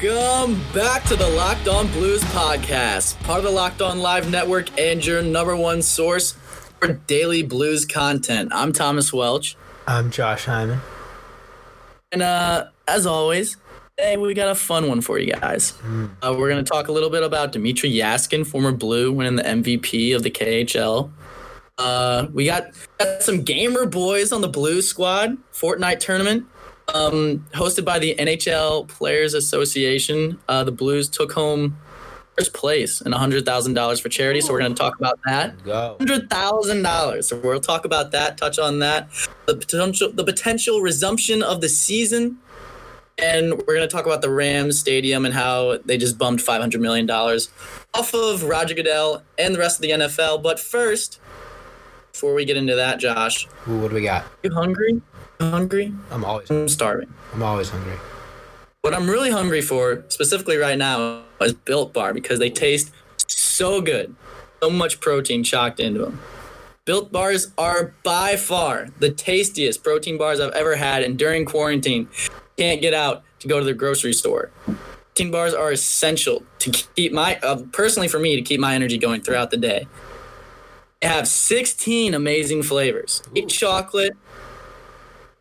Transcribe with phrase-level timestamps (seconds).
[0.00, 4.78] Welcome back to the Locked On Blues podcast, part of the Locked On Live Network
[4.78, 6.36] and your number one source
[6.80, 8.52] for daily blues content.
[8.54, 9.56] I'm Thomas Welch.
[9.88, 10.78] I'm Josh Hyman.
[12.12, 13.56] And uh, as always,
[13.96, 15.72] hey, we got a fun one for you guys.
[15.82, 16.10] Mm.
[16.22, 19.42] Uh, we're going to talk a little bit about Dmitrij Jaskin, former Blue, winning the
[19.42, 21.10] MVP of the KHL.
[21.76, 26.46] Uh, we got, got some gamer boys on the Blue squad Fortnite tournament
[26.94, 30.38] um, hosted by the NHL Players Association.
[30.48, 31.78] Uh, the Blues took home
[32.38, 34.40] first place and $100,000 for charity.
[34.40, 35.56] So we're going to talk about that.
[35.98, 37.24] $100,000.
[37.24, 39.08] So we'll talk about that, touch on that,
[39.46, 42.38] the potential, the potential resumption of the season.
[43.20, 46.78] And we're going to talk about the Rams Stadium and how they just bumped $500
[46.78, 50.40] million off of Roger Goodell and the rest of the NFL.
[50.40, 51.18] But first,
[52.12, 53.48] before we get into that, Josh.
[53.68, 54.24] Ooh, what do we got?
[54.44, 55.02] You hungry?
[55.40, 55.92] Hungry?
[56.10, 56.50] I'm always.
[56.50, 57.12] I'm starving.
[57.32, 57.96] I'm always hungry.
[58.82, 62.92] What I'm really hungry for, specifically right now, is Built Bar because they taste
[63.26, 64.14] so good.
[64.62, 66.20] So much protein chocked into them.
[66.84, 72.08] Built bars are by far the tastiest protein bars I've ever had, and during quarantine,
[72.56, 74.50] can't get out to go to the grocery store.
[75.14, 78.96] Protein bars are essential to keep my, uh, personally for me, to keep my energy
[78.96, 79.86] going throughout the day.
[81.00, 84.16] They have 16 amazing flavors: eight chocolate,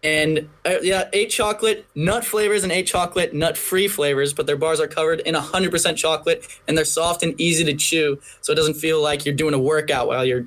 [0.03, 4.58] and uh, yeah, eight chocolate nut flavors and eight chocolate nut free flavors, but their
[4.58, 8.56] bars are covered in 100% chocolate and they're soft and easy to chew, so it
[8.56, 10.45] doesn't feel like you're doing a workout while you're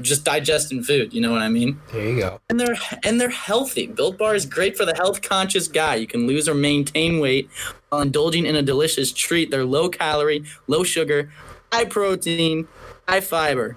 [0.00, 1.12] just digesting food.
[1.12, 1.80] You know what I mean?
[1.92, 2.40] There you go.
[2.48, 3.86] And they're and they're healthy.
[3.86, 5.96] Built Bar is great for the health conscious guy.
[5.96, 7.48] You can lose or maintain weight
[7.88, 9.50] while indulging in a delicious treat.
[9.50, 11.30] They're low calorie, low sugar,
[11.72, 12.68] high protein,
[13.08, 13.76] high fiber.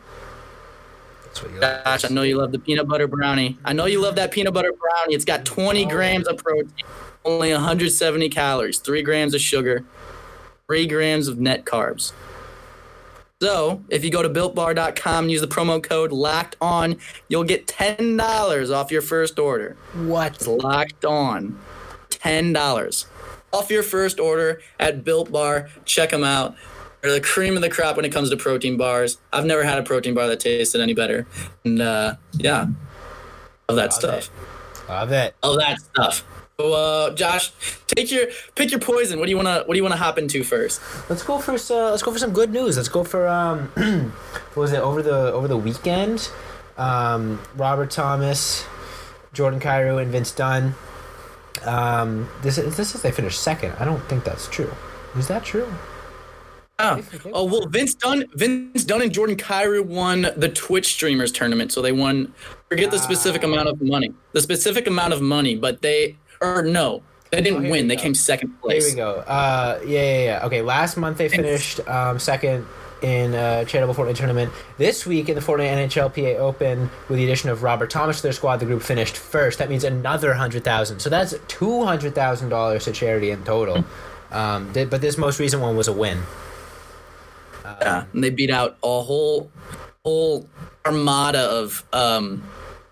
[1.59, 3.58] Gosh, I know you love the peanut butter brownie.
[3.64, 5.16] I know you love that peanut butter brownie.
[5.16, 6.72] It's got 20 grams of protein,
[7.25, 9.84] only 170 calories, 3 grams of sugar,
[10.68, 12.14] 3 grams of net carbs.
[13.42, 16.97] So, if you go to builtbar.com and use the promo code locked on,
[17.28, 19.75] you'll get $10 off your first order.
[19.94, 20.36] What?
[20.36, 21.59] It's locked on.
[22.09, 23.06] $10
[23.52, 25.69] off your first order at Built Bar.
[25.86, 26.56] Check them out.
[27.01, 29.17] The cream of the crop when it comes to protein bars.
[29.34, 31.25] I've never had a protein bar that tasted any better.
[31.66, 32.67] And uh, yeah,
[33.67, 34.29] love that Love stuff.
[34.29, 34.89] It.
[34.89, 35.35] Love it.
[35.44, 36.23] Love that stuff.
[36.59, 37.51] So, uh, Josh,
[37.88, 39.17] take your pick your poison.
[39.17, 40.79] What do you wanna What do you wanna hop into first?
[41.09, 42.78] Let's go for uh, let's go for some good news.
[42.78, 43.69] Let's go for um,
[44.53, 46.29] what was it over the over the weekend?
[46.78, 48.66] Um, Robert Thomas,
[49.33, 50.75] Jordan Kyrou, and Vince Dunn.
[51.63, 53.73] Um, this is this is they finished second.
[53.79, 54.72] I don't think that's true.
[55.16, 55.68] Is that true?
[56.81, 57.03] Oh.
[57.34, 61.81] oh well, Vince Dunn, Vince Dunn, and Jordan Kyrou won the Twitch streamers tournament, so
[61.81, 62.34] they won.
[62.69, 67.03] Forget the specific amount of money, the specific amount of money, but they or no,
[67.31, 67.88] they didn't oh, win.
[67.88, 68.88] They came second place.
[68.88, 69.22] Here we go.
[69.22, 70.46] Uh, yeah, yeah, yeah.
[70.46, 72.66] Okay, last month they finished um, second
[73.02, 74.52] in a charitable Fortnite tournament.
[74.78, 78.31] This week in the Fortnite NHLPA Open, with the addition of Robert Thomas to their
[78.31, 79.59] squad, the group finished first.
[79.59, 81.00] That means another hundred thousand.
[81.00, 83.84] So that's two hundred thousand dollars to charity in total.
[84.31, 86.19] Um, th- but this most recent one was a win.
[87.64, 89.52] Yeah, and they beat out a whole
[90.04, 90.48] whole
[90.86, 92.44] armada of um,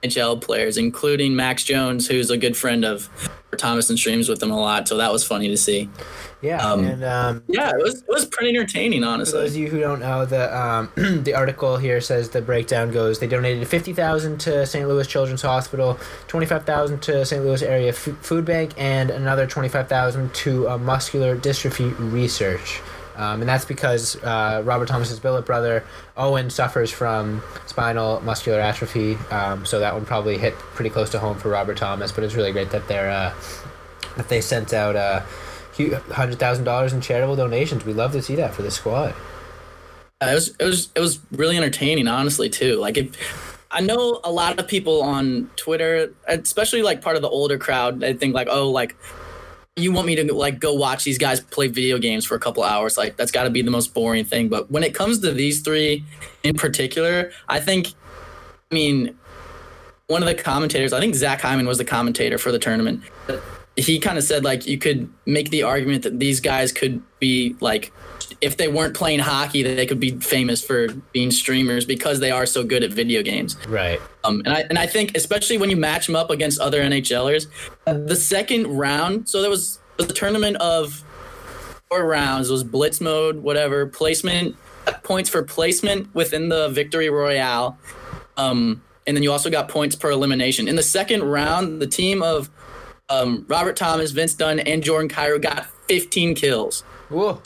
[0.03, 3.09] NHL players, including Max Jones, who's a good friend of
[3.57, 4.87] Thomas and streams with them a lot.
[4.87, 5.89] So that was funny to see.
[6.41, 9.33] Yeah, um, and um, yeah, it was it was pretty entertaining, honestly.
[9.33, 12.91] For those of you who don't know, the um, the article here says the breakdown
[12.91, 14.87] goes: they donated fifty thousand to St.
[14.87, 17.43] Louis Children's Hospital, twenty five thousand to St.
[17.43, 22.79] Louis Area F- Food Bank, and another twenty five thousand to uh, muscular dystrophy research.
[23.19, 25.83] Um, and that's because uh, Robert Thomas's billet brother
[26.15, 29.15] Owen suffers from spinal muscular atrophy.
[29.29, 32.13] Um, so that one probably hit pretty close to home for Robert Thomas.
[32.13, 33.33] But it's really great that they're uh,
[34.15, 35.19] that they sent out uh,
[36.13, 37.83] hundred thousand dollars in charitable donations.
[37.83, 39.13] We love to see that for the squad.
[40.21, 42.77] Uh, it was it was it was really entertaining, honestly, too.
[42.77, 43.49] Like if.
[43.71, 47.99] I know a lot of people on Twitter, especially like part of the older crowd,
[47.99, 48.95] they think like, oh, like
[49.79, 52.63] you want me to like go watch these guys play video games for a couple
[52.63, 54.49] hours like that's got to be the most boring thing.
[54.49, 56.03] But when it comes to these three
[56.43, 57.93] in particular i think
[58.71, 59.17] i mean
[60.07, 63.01] one of the commentators i think zach hyman was the commentator for the tournament
[63.75, 67.55] he kind of said like you could make the argument that these guys could be
[67.59, 67.91] like
[68.41, 72.45] if they weren't playing hockey they could be famous for being streamers because they are
[72.45, 75.75] so good at video games right um and i and i think especially when you
[75.75, 77.47] match them up against other nhlers
[77.85, 81.03] the second round so there was, was a tournament of
[81.89, 84.55] four rounds it was blitz mode whatever placement
[85.03, 87.77] points for placement within the victory royale
[88.37, 92.21] um and then you also got points per elimination in the second round the team
[92.23, 92.49] of
[93.11, 96.81] Um, Robert Thomas, Vince Dunn, and Jordan Kyrou got 15 kills.
[97.09, 97.41] Whoa.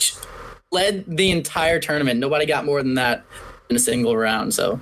[0.74, 2.20] Led the entire tournament.
[2.20, 3.24] Nobody got more than that
[3.70, 4.52] in a single round.
[4.52, 4.80] So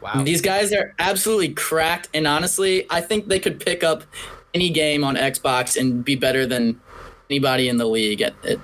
[0.00, 0.22] Wow.
[0.24, 2.08] these guys are absolutely cracked.
[2.12, 4.02] And honestly, I think they could pick up
[4.52, 6.80] any game on Xbox and be better than
[7.30, 8.20] anybody in the league.
[8.20, 8.58] At it,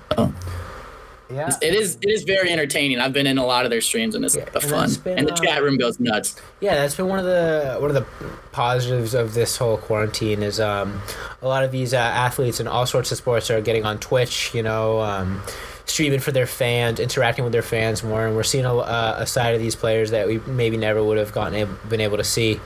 [1.31, 1.49] yeah.
[1.61, 2.99] it is it is very entertaining.
[2.99, 4.93] I've been in a lot of their streams and it's Yeah, and fun.
[5.03, 6.35] been, and the uh, chat room goes nuts.
[6.59, 8.05] Yeah, that's been one of the one of the
[8.51, 11.01] positives of this whole quarantine is um,
[11.41, 14.53] a lot of these uh, athletes in all sorts of sports are getting on Twitch,
[14.53, 15.41] you know, um,
[15.89, 19.25] streaming for their fans, interacting with their fans more, and we're seeing a, uh, a
[19.25, 22.23] side of these players that we maybe never would have gotten ab- been able to
[22.23, 22.59] see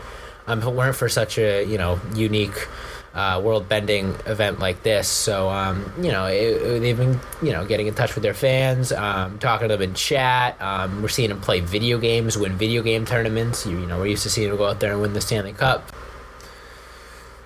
[0.47, 2.67] um, if it weren't for such a you know unique.
[3.15, 7.63] Uh, world-bending event like this, so um, you know it, it- they've been you know
[7.63, 10.59] getting in touch with their fans, um, talking to them in chat.
[10.59, 13.67] Um, we're seeing them play video games, win video game tournaments.
[13.67, 15.53] You, you know we're used to seeing them go out there and win the Stanley
[15.53, 15.91] Cup.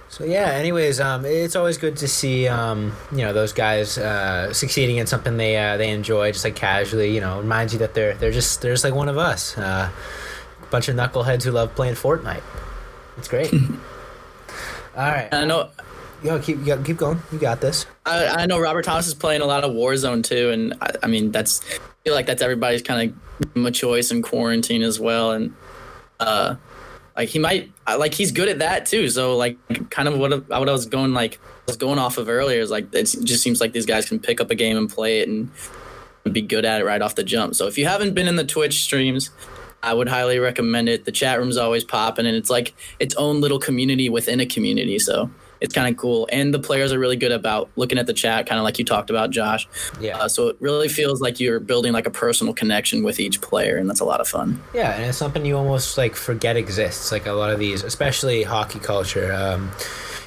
[0.10, 0.52] So yeah.
[0.52, 5.08] Anyways, um, it's always good to see um, you know those guys uh, succeeding in
[5.08, 7.14] something they uh, they enjoy, just like casually.
[7.14, 9.90] You know, reminds you that they're they're just they're just like one of us, uh,
[10.62, 12.44] a bunch of knuckleheads who love playing Fortnite.
[13.18, 13.54] It's great.
[14.96, 15.70] All right, I know
[16.24, 17.22] yo, keep you got- keep going.
[17.32, 17.86] You got this.
[18.06, 21.08] I, I know Robert Thomas is playing a lot of Warzone too, and I, I
[21.08, 23.14] mean that's I feel like that's everybody's kind
[23.56, 25.54] of a choice in quarantine as well, and
[26.20, 26.56] uh,
[27.18, 29.10] like he might like he's good at that too.
[29.10, 29.58] So like
[29.90, 32.70] kind of what I- what I was going like was going off of earlier is
[32.72, 35.28] like it just seems like these guys can pick up a game and play it
[35.28, 35.50] and
[36.32, 37.56] be good at it right off the jump.
[37.56, 39.32] So if you haven't been in the Twitch streams.
[39.84, 41.06] I would highly recommend it.
[41.06, 44.98] The chat room's always popping, and it's like its own little community within a community.
[44.98, 45.30] So
[45.62, 46.28] it's kind of cool.
[46.32, 48.86] And the players are really good about looking at the chat, kind of like you
[48.86, 49.68] talked about, Josh.
[50.00, 50.18] Yeah.
[50.18, 53.78] Uh, so it really feels like you're building like a personal connection with each player,
[53.78, 54.62] and that's a lot of fun.
[54.74, 57.12] Yeah, and it's something you almost like forget exists.
[57.12, 59.32] Like a lot of these, especially hockey culture.
[59.34, 59.72] Um,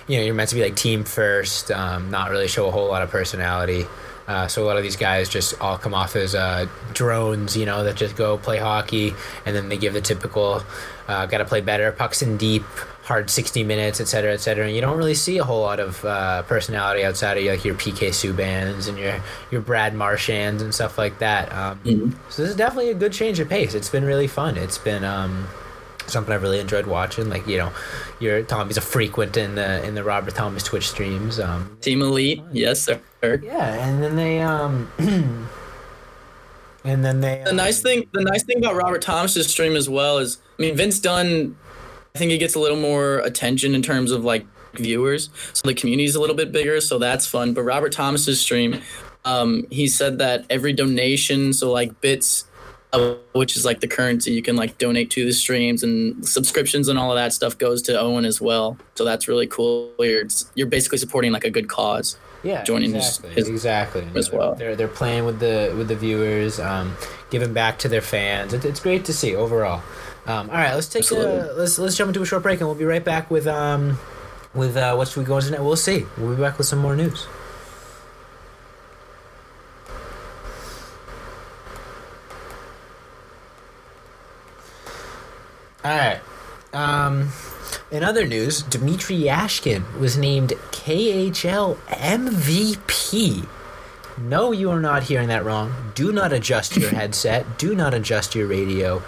[0.09, 2.89] you know, you're meant to be like team first, um, not really show a whole
[2.89, 3.87] lot of personality.
[4.27, 7.67] Uh, so a lot of these guys just all come off as uh, drones, you
[7.67, 9.13] know, that just go play hockey,
[9.45, 10.63] and then they give the typical,
[11.09, 12.63] uh, got to play better, pucks in deep,
[13.11, 14.65] hard 60 minutes, et cetera, et cetera.
[14.67, 17.75] And you don't really see a whole lot of uh, personality outside of like your
[17.75, 19.21] PK Subans and your
[19.51, 21.53] your Brad Marshands and stuff like that.
[21.53, 22.15] Um, Mhm.
[22.31, 23.75] So this is definitely a good change of pace.
[23.75, 24.57] It's been really fun.
[24.57, 25.49] It's been um,
[26.07, 27.29] something I've really enjoyed watching.
[27.29, 27.73] Like you know,
[28.21, 31.41] your Tommy's a frequent in the in the Robert Thomas Twitch streams.
[31.41, 33.01] Um, Team Elite, yes, sir.
[33.43, 34.91] yeah, and then they um,
[36.85, 40.19] and then they The nice thing, the nice thing about Robert Thomas's stream as well
[40.19, 41.57] is, I mean, Vince Dunn,
[42.15, 45.75] I think it gets a little more attention in terms of like viewers, so the
[45.75, 47.55] community's a little bit bigger, so that's fun.
[47.55, 48.81] But Robert Thomas's stream,
[49.25, 52.47] um, he said that every donation, so like bits,
[52.93, 56.89] uh, which is like the currency you can like donate to the streams and subscriptions
[56.89, 58.77] and all of that stuff goes to Owen as well.
[58.97, 59.93] So that's really cool.
[59.99, 60.25] You're
[60.55, 62.17] you're basically supporting like a good cause.
[62.43, 64.55] yeah, joining exactly, his- exactly as They're- well.
[64.57, 66.97] They're they're playing with the with the viewers, um,
[67.31, 68.53] giving back to their fans.
[68.53, 69.83] It, it's great to see overall.
[70.31, 72.79] Um, all right, let's take a, let's let's jump into a short break, and we'll
[72.79, 73.99] be right back with um
[74.55, 75.63] with uh, what should we go into next?
[75.63, 76.07] We'll see.
[76.17, 77.27] We'll be back with some more news.
[85.85, 86.21] All right.
[86.73, 87.31] Um,
[87.91, 93.49] in other news, Dmitry Jaskin was named KHL MVP.
[94.19, 95.93] No, you are not hearing that wrong.
[95.95, 97.59] Do not adjust your headset.
[97.59, 99.03] Do not adjust your radio.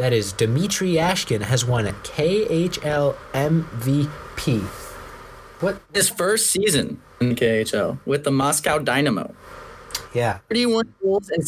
[0.00, 4.60] That is Dmitry Jaskin has won a KHL MVP.
[5.60, 5.78] What?
[5.92, 9.34] His first season in the KHL with the Moscow Dynamo.
[10.14, 10.38] Yeah.
[10.48, 11.44] 31 goals and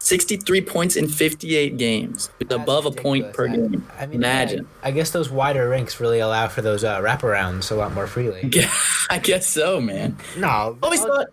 [0.00, 2.28] 63 points in 58 games.
[2.40, 3.70] It's above a point per ridiculous.
[3.70, 3.90] game.
[3.96, 4.66] I, I mean, Imagine.
[4.82, 8.08] I, I guess those wider rinks really allow for those uh, wraparounds a lot more
[8.08, 8.50] freely.
[8.52, 8.68] Yeah,
[9.08, 10.16] I guess so, man.
[10.36, 11.28] No, I always thought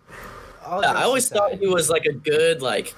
[0.64, 2.94] I always thought he was like a good like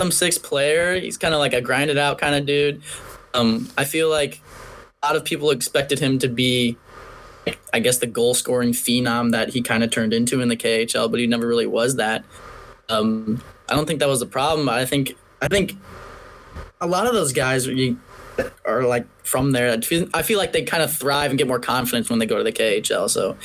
[0.00, 0.98] bottom six player.
[0.98, 2.80] He's kind of like a grinded out kind of dude.
[3.34, 4.40] Um, I feel like
[5.02, 6.78] a lot of people expected him to be,
[7.74, 11.10] I guess, the goal scoring phenom that he kind of turned into in the KHL,
[11.10, 12.24] but he never really was that.
[12.88, 14.70] Um, I don't think that was the problem.
[14.70, 15.76] I think I think
[16.80, 17.68] a lot of those guys
[18.64, 19.70] are like from there.
[19.70, 22.42] I feel, like they kind of thrive and get more confidence when they go to
[22.42, 23.10] the KHL.
[23.10, 23.36] So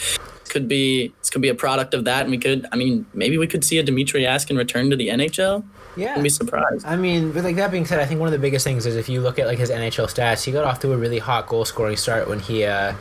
[0.48, 2.66] could be this could be a product of that, and we could.
[2.72, 5.66] I mean, maybe we could see a Dmitrij Jaskin return to the NHL.
[5.96, 6.16] Yeah.
[6.16, 6.86] I'd be surprised.
[6.86, 8.96] I mean, but like that being said, I think one of the biggest things is
[8.96, 11.48] if you look at like his NHL stats, he got off to a really hot
[11.48, 12.94] goal scoring start when he uh,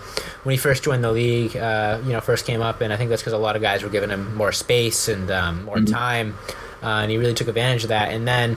[0.45, 1.57] when he first joined the league.
[1.57, 3.83] Uh, you know, first came up, and I think that's because a lot of guys
[3.83, 6.37] were giving him more space and um, more time,
[6.83, 8.13] uh, and he really took advantage of that.
[8.13, 8.57] And then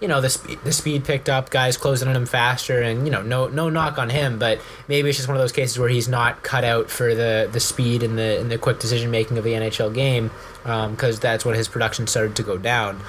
[0.00, 3.10] you know the speed the speed picked up, guys closing on him faster, and you
[3.10, 5.88] know no no knock on him, but maybe it's just one of those cases where
[5.88, 9.38] he's not cut out for the the speed and the and the quick decision making
[9.38, 10.30] of the NHL game,
[10.62, 13.00] because um, that's when his production started to go down.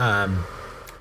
[0.00, 0.44] Um,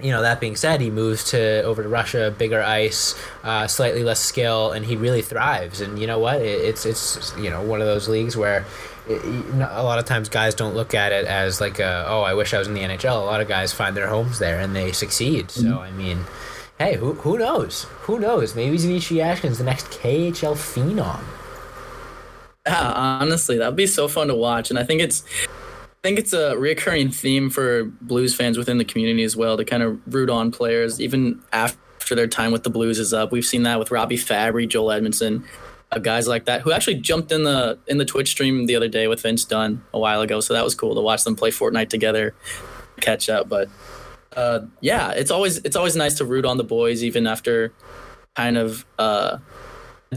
[0.01, 4.03] you know that being said he moves to over to russia bigger ice uh, slightly
[4.03, 5.81] less skill and he really thrives.
[5.81, 6.41] And you know what?
[6.41, 8.65] It, it's it's you know one of those leagues where
[9.07, 9.23] it,
[9.55, 12.53] a lot of times guys don't look at it as like a, oh i wish
[12.53, 14.91] i was in the nhl a lot of guys find their homes there and they
[14.91, 15.51] succeed.
[15.51, 15.79] So mm-hmm.
[15.79, 16.19] i mean
[16.77, 17.83] hey who, who knows?
[18.01, 18.55] Who knows?
[18.55, 21.21] Maybe Dmitrij Jaskin's the next khl phenom.
[22.65, 22.91] Yeah
[23.21, 24.69] honestly that'd be so fun to watch.
[24.69, 25.23] And i think it's
[26.01, 29.83] think it's a recurring theme for Blues fans within the community as well to kind
[29.83, 33.31] of root on players even after their time with the Blues is up.
[33.31, 35.43] We've seen that with Robbie Fabbri, Joel Edmundson,
[35.91, 38.87] uh, guys like that who actually jumped in the in the Twitch stream the other
[38.87, 40.39] day with Vince Dunn a while ago.
[40.39, 42.35] So that was cool to watch them play Fortnite together,
[43.01, 43.49] catch up.
[43.49, 43.69] But
[44.35, 47.73] uh, yeah, it's always it's always nice to root on the boys even after
[48.35, 49.39] kind of uh,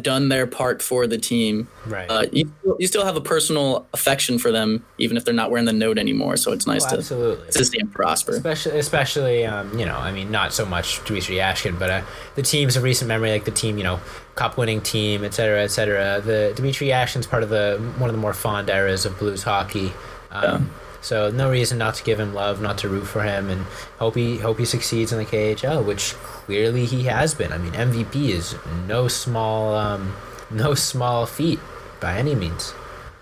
[0.01, 2.11] done their part for the team, right?
[2.11, 5.67] Uh, you you still have a personal affection for them, even if they're not wearing
[5.67, 6.37] the note anymore.
[6.39, 7.47] So it's nice oh, absolutely.
[7.47, 8.33] to to see them prosper.
[8.33, 12.03] Especially, especially, um, you know, I mean, not so much Dmitry Jaskin, but uh,
[12.37, 14.01] the teams of recent memory, like the team, you know,
[14.35, 16.23] cup winning team, et cetera, et cetera.
[16.25, 19.93] The Dmitry Jaskin's part of the one of the more fond eras of blues hockey.
[20.31, 20.61] Um, yeah.
[21.03, 23.63] So no reason not to give him love, not to root for him, and
[23.99, 27.53] hope he hope he succeeds in the KHL, which clearly he has been.
[27.53, 28.55] I mean, MVP is
[28.87, 30.15] no small um,
[30.51, 31.59] no small feat
[32.01, 32.73] by any means.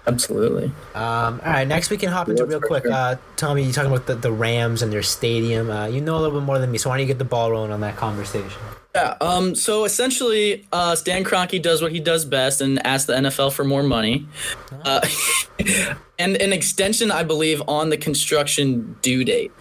[0.07, 0.73] Absolutely.
[0.95, 2.85] Um, all right, next we can hop into real quick.
[2.87, 5.71] Uh, Tommy, you talking about the, the Rams and their stadium.
[5.71, 7.25] Uh, you know a little bit more than me, so why don't you get the
[7.25, 8.61] ball rolling on that conversation?
[8.95, 9.17] Yeah.
[9.21, 9.55] Um.
[9.55, 13.65] So essentially, uh, Stan Kroenke does what he does best and asks the NFL for
[13.65, 14.27] more money,
[14.85, 15.07] uh,
[16.19, 19.53] and an extension, I believe, on the construction due date.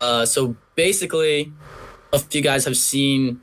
[0.00, 0.26] Uh.
[0.26, 1.52] So basically,
[2.12, 3.40] if you guys have seen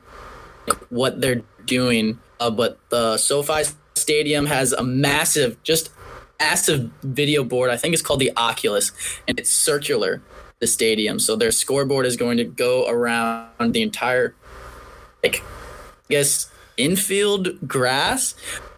[0.89, 3.63] what they're doing, uh, but the SoFi
[3.95, 5.89] Stadium has a massive, just
[6.39, 7.71] massive video board.
[7.71, 8.91] I think it's called the Oculus,
[9.27, 10.21] and it's circular.
[10.60, 11.17] The stadium.
[11.17, 14.36] So their scoreboard is going to go around the entire
[15.23, 18.35] like I guess infield grass,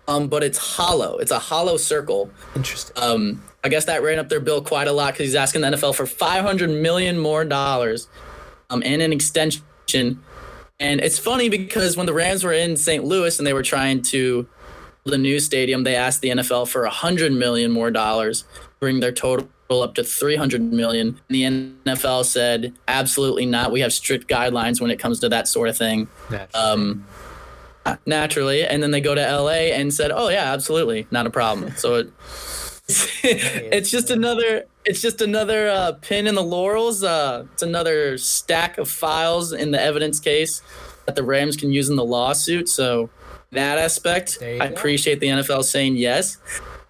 [0.08, 1.18] um, but it's hollow.
[1.18, 2.30] It's a hollow circle.
[2.56, 3.02] Interesting.
[3.02, 5.68] Um, I guess that ran up their bill quite a lot because he's asking the
[5.68, 8.08] NFL for 500 million more dollars,
[8.70, 9.64] um, and an extension.
[10.80, 13.04] And it's funny because when the Rams were in St.
[13.04, 14.48] Louis and they were trying to
[15.06, 18.44] the new stadium, they asked the NFL for 100 million more dollars,
[18.80, 19.48] bring their total
[19.82, 21.20] up to 300 million.
[21.30, 23.72] And the NFL said, absolutely not.
[23.72, 26.08] We have strict guidelines when it comes to that sort of thing.
[26.30, 26.64] Naturally.
[26.64, 27.06] Um,
[28.06, 28.66] naturally.
[28.66, 31.76] And then they go to LA and said, oh yeah, absolutely, not a problem.
[31.76, 32.12] So it,
[33.24, 37.04] it's just another it's just another uh, pin in the laurels.
[37.04, 40.62] Uh, it's another stack of files in the evidence case
[41.06, 42.68] that the Rams can use in the lawsuit.
[42.68, 43.10] So
[43.52, 44.66] that aspect, I go.
[44.66, 46.38] appreciate the NFL saying yes,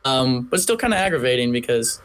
[0.06, 2.02] um, but still kind of aggravating because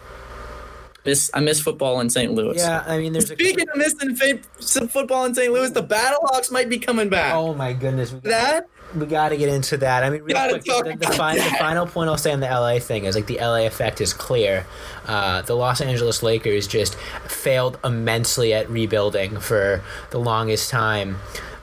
[1.09, 2.33] miss I miss football in St.
[2.33, 2.59] Louis.
[2.59, 5.53] Yeah, I mean, there's speaking a- of missing fa- football in St.
[5.53, 7.35] Louis, the Battlehawks might be coming back.
[7.35, 10.05] Oh my goodness, we got, that we got to get into that.
[10.05, 12.79] I mean, real quick, the, the, fi- the, final point I'll say on the LA
[12.79, 14.67] thing is like the LA effect is clear.
[15.07, 16.95] Uh, the Los Angeles Lakers just
[17.27, 21.19] failed immensely at rebuilding for the longest time.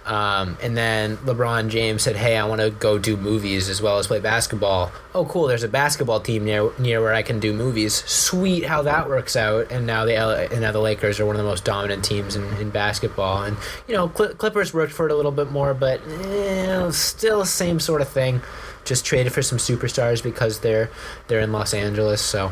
[0.06, 3.98] Um, and then LeBron James said, "Hey, I want to go do movies as well
[3.98, 5.48] as play basketball." Oh, cool!
[5.48, 7.96] There's a basketball team near near where I can do movies.
[8.06, 9.72] Sweet, how that works out.
[9.72, 12.36] And now the LA, and now the Lakers are one of the most dominant teams
[12.36, 13.44] in, in basketball.
[13.44, 13.58] And
[13.88, 17.80] you know, Cl- Clippers worked for it a little bit more, but eh, still same
[17.80, 18.42] sort of thing.
[18.84, 20.92] Just traded for some superstars because they're
[21.28, 22.22] they're in Los Angeles.
[22.22, 22.52] So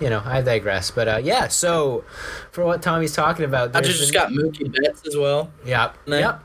[0.00, 0.90] you know, I digress.
[0.90, 2.04] But uh, yeah, so
[2.52, 5.50] for what Tommy's talking about, I just got Mookie Betts as well.
[5.64, 5.96] Yep.
[6.06, 6.44] Yep.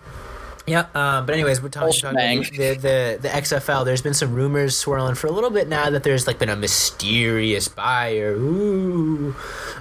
[0.70, 3.86] Yeah, um, but anyways, we're talking, talking about the, the the XFL.
[3.86, 6.56] There's been some rumors swirling for a little bit now that there's like been a
[6.56, 8.34] mysterious buyer.
[8.34, 9.36] Ooh,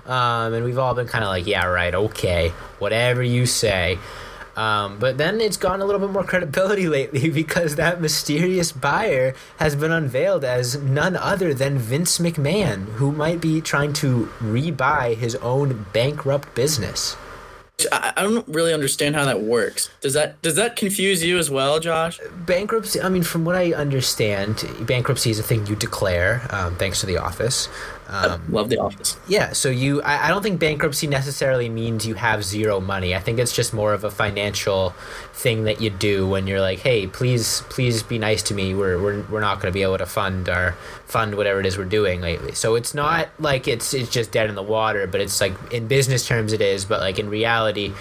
[0.07, 3.99] um, and we've all been kind of like, yeah, right, okay, whatever you say.
[4.57, 9.35] Um, but then it's gotten a little bit more credibility lately because that mysterious buyer
[9.59, 15.15] has been unveiled as none other than Vince McMahon, who might be trying to rebuy
[15.15, 17.17] his own bankrupt business.
[17.93, 19.89] I, don't really understand how that works.
[20.01, 22.19] Does that does that confuse you as well, Josh?
[22.45, 23.01] Bankruptcy.
[23.01, 27.07] I mean, from what I understand, bankruptcy is a thing you declare, um, thanks to
[27.07, 27.69] the office.
[28.11, 29.19] Um, love the office.
[29.29, 33.15] Yeah, so you, I, I, don't think bankruptcy necessarily means you have zero money.
[33.15, 34.95] I think it's just more of a financial
[35.35, 38.75] thing that you do when you're like, hey, please, please be nice to me.
[38.75, 40.73] We're, we're, we're not going to be able to fund our
[41.05, 42.55] fund whatever it is we're doing lately.
[42.55, 45.87] So it's not like it's it's just dead in the water, but it's like in
[45.87, 47.93] business terms it is, but like in reality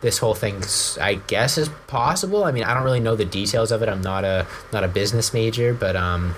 [0.00, 2.44] this whole thing's I guess is possible.
[2.44, 3.90] I mean, I don't really know the details of it.
[3.90, 6.34] I'm not a not a business major, but um,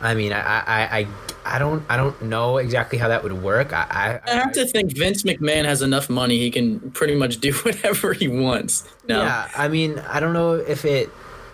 [0.00, 1.06] I mean, I I, I
[1.48, 3.72] I don't I don't know exactly how that would work.
[3.72, 7.38] I I, I have to think Vince McMahon has enough money he can pretty much
[7.38, 8.88] do whatever he wants.
[9.08, 9.22] No.
[9.22, 11.10] Yeah, I mean I don't know if it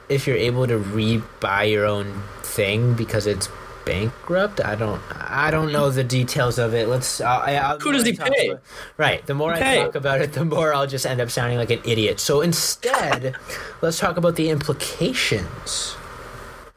[0.08, 3.48] if you're able to rebuy your own thing because it's
[3.84, 4.64] bankrupt.
[4.64, 6.88] I don't I don't know the details of it.
[6.88, 7.20] Let's.
[7.20, 8.50] Uh, I, I'll, Who does he pay?
[8.50, 8.62] About,
[8.96, 9.26] right.
[9.26, 9.52] The more.
[9.52, 12.20] I talk about it, the more I'll just end up sounding like an idiot.
[12.20, 13.36] So instead,
[13.82, 15.96] let's talk about the implications.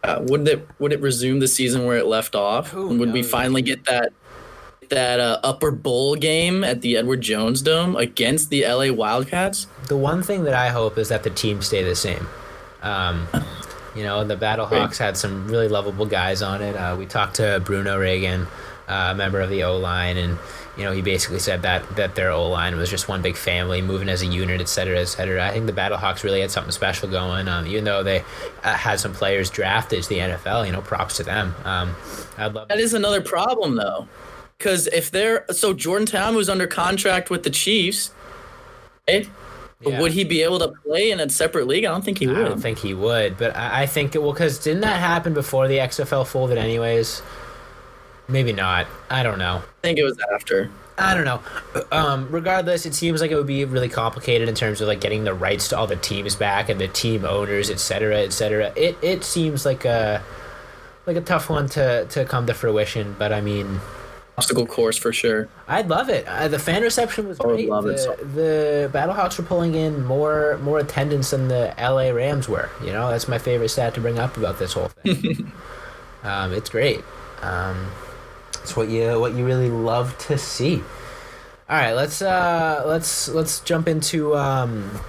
[0.07, 2.69] Uh, would it would it resume the season where it left off?
[2.69, 4.13] Who would we finally get that
[4.87, 9.67] that uh, upper bowl game at the Edward Jones Dome against the LA Wildcats?
[9.89, 12.25] The one thing that I hope is that the teams stay the same.
[12.81, 13.27] Um,
[13.97, 16.75] you know, the Battlehawks had some really lovable guys on it.
[16.75, 18.47] Uh, we talked to Bruno Reagan,
[18.87, 20.37] uh, a member of the O line, and
[20.77, 23.81] you know he basically said that that their O line was just one big family,
[23.81, 25.47] moving as a unit, et cetera, et cetera.
[25.47, 27.47] I think the Battlehawks really had something special going.
[27.47, 28.19] Um, even though they
[28.63, 31.55] uh, had some players drafted to the NFL, you know, props to them.
[31.65, 31.95] Um,
[32.37, 32.67] I'd love.
[32.67, 34.07] That is another problem though,
[34.57, 38.11] because if they're so Jordan Ta'amu was under contract with the Chiefs,
[39.07, 39.27] right?
[39.81, 40.01] Yeah.
[40.01, 41.85] Would he be able to play in a separate league?
[41.85, 42.37] I don't think he would.
[42.37, 45.35] I don't think he would, but I, I think it well because didn't that happen
[45.35, 47.21] before the XFL folded anyways?
[48.27, 48.87] Maybe not.
[49.09, 49.57] I don't know.
[49.63, 50.69] I think it was after.
[50.97, 51.41] I don't know.
[51.91, 55.23] Um, regardless, it seems like it would be really complicated in terms of like getting
[55.23, 58.73] the rights to all the teams back and the team owners, et cetera, et cetera.
[58.75, 60.23] It it seems like a
[61.05, 63.15] like a tough one to to come to fruition.
[63.19, 63.79] But I mean,
[64.39, 65.47] Obstacle course for sure.
[65.67, 66.27] I'd love it.
[66.27, 67.69] Uh, the fan reception was I would great.
[67.69, 72.09] love the, it so- the Battlehawks were pulling in more more attendance than the LA
[72.09, 72.69] Rams were.
[72.83, 75.51] You know, that's my favorite stat to bring up about this whole thing.
[76.23, 77.03] um, it's great.
[77.43, 77.91] Um,
[78.67, 80.83] it's what you what you really love to see.
[81.69, 84.99] All right, let's uh, let's let's jump into um,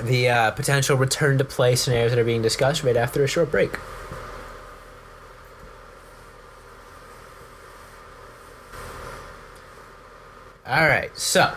[0.00, 3.50] the uh, potential return to play scenarios that are being discussed right after a short
[3.50, 3.76] break.
[10.64, 11.52] All right, so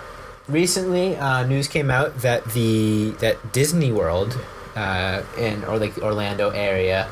[0.48, 4.40] recently uh, news came out that the that Disney World
[4.76, 7.08] uh, in or like Orlando area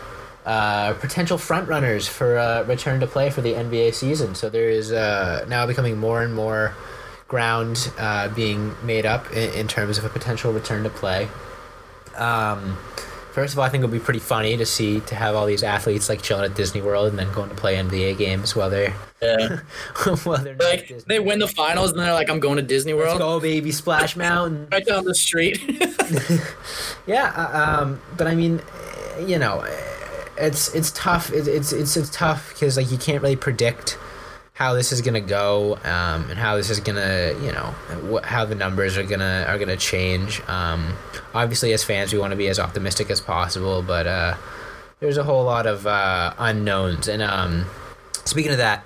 [0.45, 4.35] uh, potential frontrunners for uh, return to play for the NBA season.
[4.35, 6.73] So there is uh, now becoming more and more
[7.27, 11.27] ground uh, being made up in, in terms of a potential return to play.
[12.15, 12.77] Um,
[13.31, 15.45] first of all, I think it would be pretty funny to see to have all
[15.45, 18.69] these athletes like chilling at Disney World and then going to play NBA games while
[18.69, 19.59] they're Yeah.
[20.23, 23.05] while they're like they win the finals and they're like, I'm going to Disney Let's
[23.07, 23.19] World.
[23.19, 23.71] go, baby!
[23.71, 24.67] Splash Mountain.
[24.71, 25.61] Right down the street.
[27.07, 28.61] Yeah, uh, um, but I mean,
[29.25, 29.63] you know,
[30.37, 31.31] it's it's tough.
[31.31, 33.97] It, it's it's it's tough because like you can't really predict
[34.53, 37.73] how this is gonna go um, and how this is gonna you know
[38.11, 40.41] wh- how the numbers are gonna are gonna change.
[40.47, 40.95] Um,
[41.33, 44.37] obviously, as fans, we want to be as optimistic as possible, but uh,
[44.99, 47.07] there's a whole lot of uh, unknowns.
[47.07, 47.65] And um,
[48.25, 48.85] speaking of that,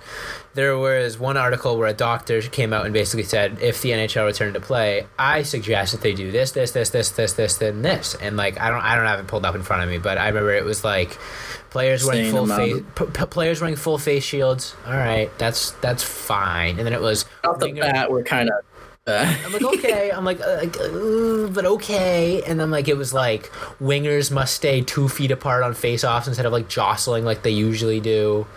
[0.56, 4.26] there was one article where a doctor came out and basically said, if the NHL
[4.26, 7.82] returned to play, I suggest that they do this, this, this, this, this, this, then
[7.82, 8.16] this.
[8.16, 10.18] And like, I don't, I don't have it pulled up in front of me, but
[10.18, 11.18] I remember it was like
[11.72, 14.76] players wearing full face, p- p- players wearing full face shields.
[14.88, 16.78] All right, that's that's fine.
[16.78, 18.56] And then it was Off the bat, we're kind of.
[19.08, 20.10] Uh, I'm like, okay.
[20.12, 22.42] I'm like, uh, like uh, but okay.
[22.44, 26.46] And then like it was like wingers must stay two feet apart on face-offs instead
[26.46, 28.48] of like jostling like they usually do.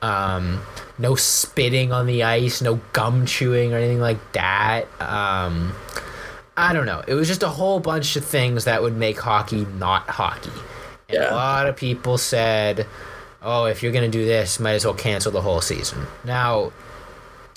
[0.00, 0.60] Um,
[0.98, 4.84] no spitting on the ice, no gum chewing or anything like that.
[5.00, 5.74] Um,
[6.56, 7.02] I don't know.
[7.06, 10.50] It was just a whole bunch of things that would make hockey not hockey.
[11.08, 11.32] And Yeah.
[11.32, 12.86] a lot of people said,
[13.42, 16.72] "Oh, if you're gonna do this, might as well cancel the whole season." Now,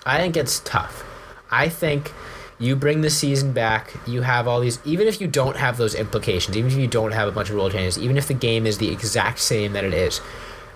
[0.06, 1.04] I think it's tough.
[1.52, 2.14] I think
[2.60, 5.96] you bring the season back, you have all these, even if you don't have those
[5.96, 8.66] implications, even if you don't have a bunch of rule changes, even if the game
[8.68, 10.22] is the exact same that it is,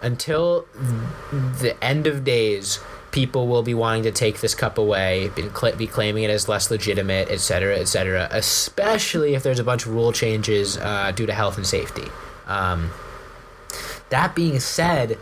[0.06, 0.66] until
[1.62, 2.80] the end of days,
[3.12, 7.30] people will be wanting to take this cup away, be, claiming it as less legitimate,
[7.32, 11.34] et cetera, et cetera, especially if there's a bunch of rule changes uh, due to
[11.34, 12.08] health and safety.
[12.48, 12.92] Um,
[14.10, 15.18] that being said,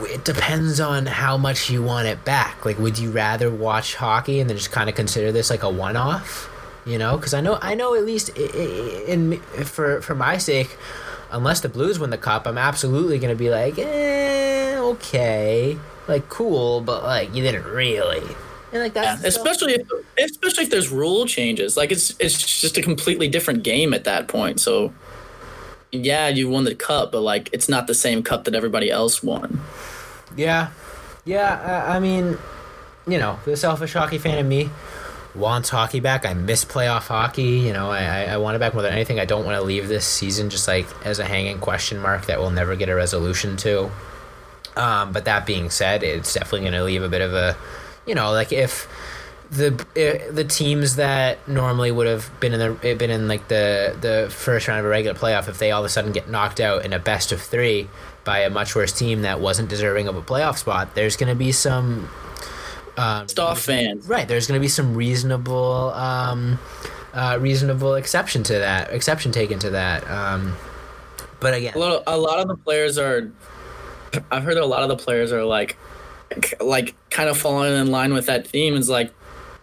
[0.00, 2.64] it depends on how much you want it back.
[2.64, 5.70] Like, would you rather watch hockey and then just kind of consider this like a
[5.70, 6.48] one-off?
[6.86, 10.38] You know, because I know, I know at least i- i- in for for my
[10.38, 10.78] sake,
[11.30, 16.80] unless the Blues win the cup, I'm absolutely gonna be like, eh, okay, like cool,
[16.80, 18.22] but like you didn't really.
[18.72, 19.88] And like yeah, that's especially if,
[20.18, 21.76] especially if there's rule changes.
[21.76, 24.60] Like it's it's just a completely different game at that point.
[24.60, 24.92] So
[25.90, 29.22] yeah, you won the cup, but like it's not the same cup that everybody else
[29.22, 29.60] won.
[30.36, 30.70] Yeah,
[31.24, 31.84] yeah.
[31.86, 32.36] I, I mean,
[33.06, 34.70] you know, the selfish hockey fan in me
[35.38, 36.26] wants hockey back.
[36.26, 37.60] I miss playoff hockey.
[37.60, 39.20] You know, I, I, want it back more than anything.
[39.20, 42.40] I don't want to leave this season just like as a hanging question mark that
[42.40, 43.90] we'll never get a resolution to.
[44.76, 47.56] Um, but that being said, it's definitely going to leave a bit of a,
[48.06, 48.88] you know, like if
[49.50, 53.96] the eh, the teams that normally would have been in the been in like the
[54.00, 56.60] the first round of a regular playoff, if they all of a sudden get knocked
[56.60, 57.88] out in a best of three
[58.24, 61.38] by a much worse team that wasn't deserving of a playoff spot, there's going to
[61.38, 62.08] be some
[62.98, 64.06] um, Off fans.
[64.08, 64.26] right.
[64.26, 66.58] There's going to be some reasonable um,
[67.14, 70.08] uh, reasonable exception to that exception taken to that.
[70.10, 70.54] Um,
[71.40, 73.30] but again, A lot, of, a lot of the players are.
[74.30, 75.76] I've heard that a lot of the players are like,
[76.60, 78.74] like kind of falling in line with that theme.
[78.74, 79.12] Is like,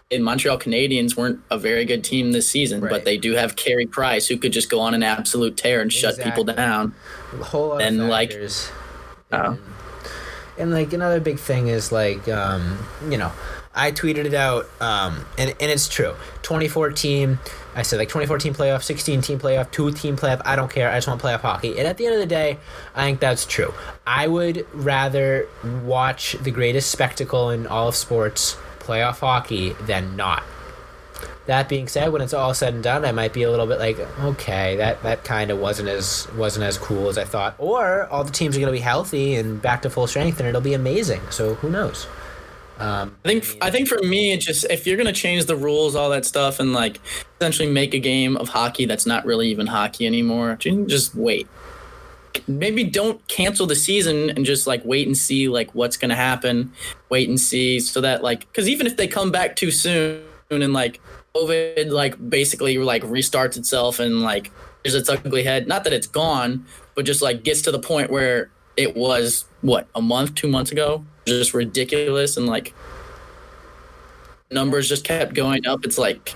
[0.08, 2.90] in Montreal Canadiens weren't a very good team this season, Right.
[2.90, 5.92] but they do have Carey Price who could just go on an absolute tear and
[5.92, 6.94] shut people down.
[7.32, 8.32] a whole lot and, like.
[10.58, 13.32] And, like another big thing is like um, you know
[13.74, 16.14] i tweeted it out um, and, and it's true.
[16.42, 17.38] 2014
[17.74, 20.94] i said like 2014 playoff 16 team playoff 2 team playoff i don't care i
[20.96, 21.78] just want playoff hockey.
[21.78, 22.58] And at the end of the day
[22.94, 23.72] i think that's true.
[24.06, 25.48] I would rather
[25.84, 30.42] watch the greatest spectacle in all of sports playoff hockey than not
[31.46, 33.78] that being said, when it's all said and done, I might be a little bit
[33.78, 37.54] like, okay, that, that kind of wasn't as wasn't as cool as I thought.
[37.58, 40.48] Or all the teams are going to be healthy and back to full strength, and
[40.48, 41.20] it'll be amazing.
[41.30, 42.06] So who knows?
[42.78, 45.96] Um, I think I think for me, it just if you're gonna change the rules,
[45.96, 47.00] all that stuff, and like
[47.40, 51.48] essentially make a game of hockey that's not really even hockey anymore, just wait.
[52.46, 56.70] Maybe don't cancel the season and just like wait and see like what's gonna happen.
[57.08, 60.74] Wait and see so that like because even if they come back too soon and
[60.74, 61.00] like
[61.36, 64.50] COVID like basically like restarts itself and like
[64.82, 65.66] there's its ugly head.
[65.66, 69.88] Not that it's gone, but just like gets to the point where it was what
[69.94, 72.74] a month, two months ago, just ridiculous and like
[74.50, 75.84] numbers just kept going up.
[75.84, 76.34] It's like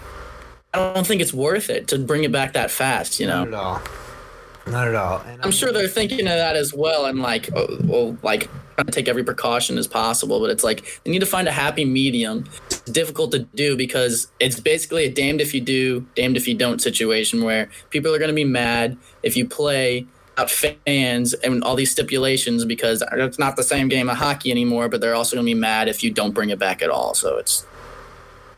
[0.72, 3.20] I don't think it's worth it to bring it back that fast.
[3.20, 3.44] You know.
[3.44, 3.82] not at all.
[4.66, 5.20] Not at all.
[5.20, 8.48] And I'm sure they're thinking of that as well, and like, oh, well, like
[8.80, 10.40] trying to take every precaution as possible.
[10.40, 12.48] But it's like they need to find a happy medium.
[12.66, 16.54] It's difficult to do because it's basically a damned if you do, damned if you
[16.54, 20.06] don't situation where people are going to be mad if you play
[20.38, 24.88] out fans and all these stipulations because it's not the same game of hockey anymore.
[24.88, 27.14] But they're also going to be mad if you don't bring it back at all.
[27.14, 27.66] So it's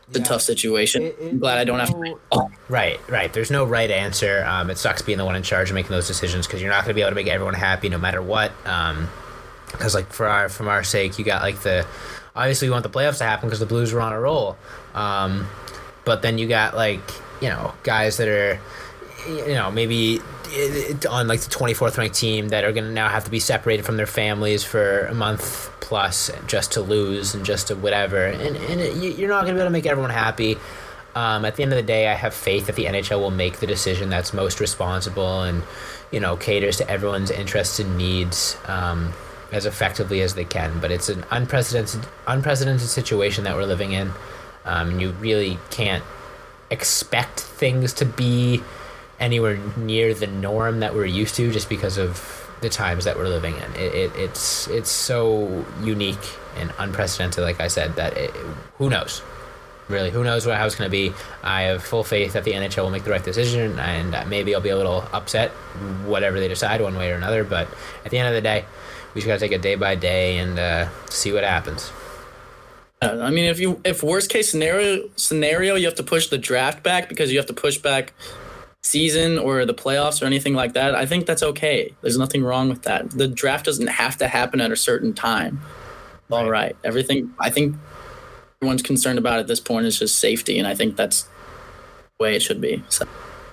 [0.09, 0.23] it's Yeah.
[0.25, 1.03] a tough situation.
[1.03, 2.19] It- it- I'm glad I don't have to.
[2.33, 3.31] Oh, Right, right.
[3.31, 4.43] There's no right answer.
[4.45, 6.83] Um, it sucks being the one in charge of making those decisions because you're not
[6.83, 8.51] going to be able to make everyone happy no matter what.
[9.73, 11.85] Because like for our from our sake, you got like the
[12.35, 14.57] obviously we want the playoffs to happen because the Blues were on a roll.
[14.95, 15.47] Um,
[16.05, 17.01] but then you got like
[17.41, 18.59] you know guys that are
[19.27, 20.19] you know maybe
[21.09, 23.83] on like the 24th ranked team that are going to now have to be separated
[23.85, 28.25] from their families for a month plus just to lose and just to whatever.
[28.25, 30.57] And, and it, you- you're not going to be able to make everyone happy.
[31.15, 33.59] Um, at the end of the day i have faith that the nhl will make
[33.59, 35.61] the decision that's most responsible and
[36.11, 38.57] you know caters to everyone's interests and needs.
[38.65, 39.13] Um,
[39.53, 44.11] as effectively as they can but it's an unprecedented unprecedented situation that we're living in
[44.65, 46.03] um, you really can't
[46.69, 48.61] expect things to be
[49.19, 53.27] anywhere near the norm that we're used to just because of the times that we're
[53.27, 53.75] living in.
[53.75, 56.25] It, it, it's it's so unique
[56.57, 58.31] and unprecedented, like I said, that it,
[58.77, 59.21] who knows?
[59.89, 61.13] Really, who knows what how it's going to be?
[61.43, 64.61] I have full faith that the NHL will make the right decision, and maybe I'll
[64.61, 65.51] be a little upset,
[66.05, 67.43] whatever they decide, one way or another.
[67.43, 67.67] But
[68.05, 68.65] at the end of the day,
[69.13, 71.91] we just got to take it day by day and uh, see what happens.
[73.01, 76.37] Uh, I mean, if you if worst case scenario scenario, you have to push the
[76.37, 78.13] draft back because you have to push back
[78.81, 80.95] season or the playoffs or anything like that.
[80.95, 81.93] I think that's okay.
[82.01, 83.11] There's nothing wrong with that.
[83.11, 85.61] The draft doesn't have to happen at a certain time.
[86.31, 87.33] All right, everything.
[87.39, 87.75] I think
[88.61, 92.35] everyone's concerned about at this point is just safety, and I think that's the way
[92.35, 92.83] it should be.
[92.89, 93.05] So.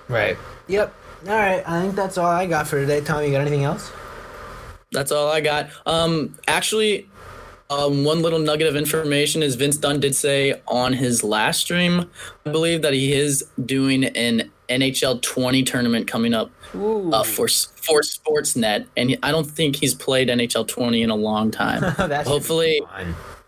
[0.07, 0.37] Right.
[0.67, 0.93] Yep.
[1.27, 1.63] All right.
[1.67, 3.01] I think that's all I got for today.
[3.01, 3.91] Tom, you got anything else?
[4.91, 5.69] That's all I got.
[5.85, 7.07] Um, actually,
[7.69, 12.09] um, one little nugget of information is Vince Dunn did say on his last stream,
[12.45, 18.01] I believe that he is doing an NHL 20 tournament coming up uh, for for
[18.01, 21.81] Sportsnet, and I don't think he's played NHL 20 in a long time.
[21.97, 22.81] That should be hopefully.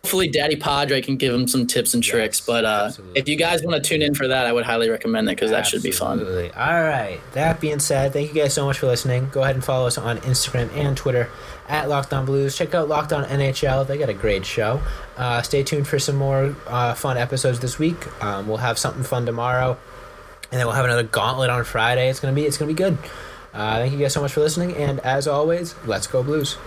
[0.04, 2.40] Hopefully, Daddy Padre can give him some tips and tricks.
[2.40, 4.90] Yes, but uh, if you guys want to tune in for that, I would highly
[4.90, 6.20] recommend that because that should be fun.
[6.20, 6.52] Absolutely.
[6.52, 7.22] All right.
[7.32, 9.30] That being said, thank you guys so much for listening.
[9.32, 11.30] Go ahead and follow us on Instagram and Twitter
[11.70, 12.58] at Locked On Blues.
[12.58, 13.88] Check out Locked On NHL.
[13.88, 14.82] They got a great show.
[15.16, 18.22] Uh, stay tuned for some more uh, fun episodes this week.
[18.22, 19.78] Um, we'll have something fun tomorrow,
[20.52, 22.10] and then we'll have another gauntlet on Friday.
[22.10, 22.98] It's gonna be it's gonna be good.
[23.54, 26.58] Uh, thank you guys so much for listening, and as always, let's go Blues.